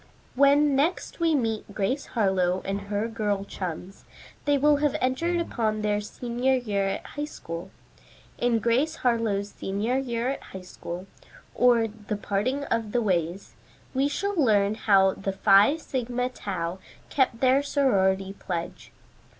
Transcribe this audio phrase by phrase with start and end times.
[0.33, 4.03] When next we meet Grace Harlowe and her girl chums,
[4.45, 7.69] they will have entered upon their senior year at High School.
[8.39, 11.05] In "GRACE HARLOWE'S SENIOR YEAR AT HIGH SCHOOL;
[11.53, 13.53] Or, The Parting of the Ways,"
[13.93, 16.79] we shall learn how the Phi Sigma Tau
[17.11, 18.91] kept their sorority pledge.